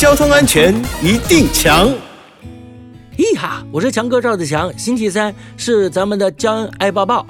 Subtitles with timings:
[0.00, 0.74] 交通安全
[1.04, 1.92] 一定强。
[3.18, 4.72] 咦哈，我是强哥赵子强。
[4.78, 7.26] 星期三是咱们的江恩爱抱抱。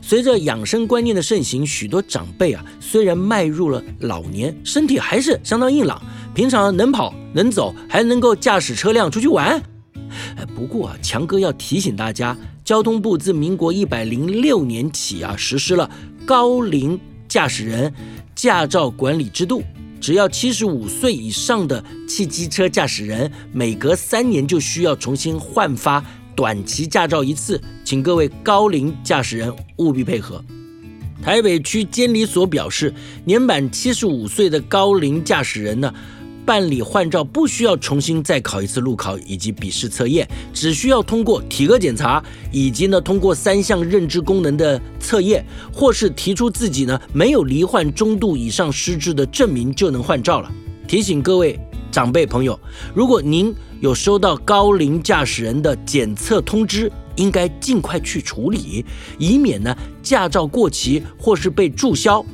[0.00, 6.00] 随着养生观念的盛行，许多长辈啊，虽然迈入了老年，身体还是相当硬朗，
[6.34, 9.62] 平常能跑能走，还能够驾驶车辆出去玩。
[10.54, 15.90] 不过啊，强哥要提醒大家，交通部自民国一百零六年起啊，实施了
[16.24, 16.98] 高龄
[17.28, 17.92] 驾驶人
[18.34, 19.62] 驾照管理制度。
[20.00, 30.44] 只要七十五岁以上的汽机车驾驶人，每隔三年就需要重新换发短期驾照一次，请各位高龄驾驶人务必配合。
[31.22, 32.92] 台北区监理所表示，
[33.24, 35.92] 年满七十五岁的高龄驾驶人呢，
[36.46, 42.22] 办理换照不需要重新再考一次路考以及笔试测验，只需要通过体格检查，
[42.52, 50.50] 以及呢通过三项认知功能的测验，或是提出自己呢没有罹患中度以上失智的证明就能换照了。
[50.86, 51.58] 提醒各位
[51.90, 52.58] 长辈朋友，
[52.94, 58.84] 如果您有收到高龄驾驶人的检测通知，应该尽快去处理，
[59.18, 62.24] 以免呢驾照过期或是被注销。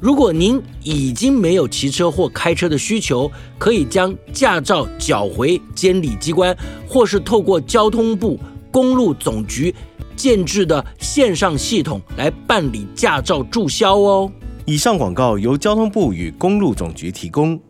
[0.00, 6.56] 如果您已经没有骑车或开车的需求，可以将驾照缴回监理机关，
[6.88, 8.38] 或是透过交通部
[8.70, 9.74] 公路总局
[10.14, 14.30] 建制的线上系统来办理驾照注销哦。
[14.64, 17.60] 以上广告由交通部与公路总局提供。